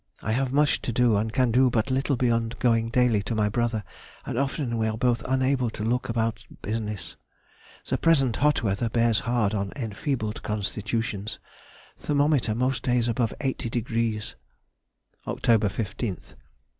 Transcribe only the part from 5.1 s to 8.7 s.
unable to look about business. The present hot